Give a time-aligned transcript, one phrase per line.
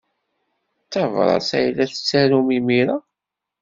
[0.85, 2.97] D tabṛat ay la tettarum imir-a?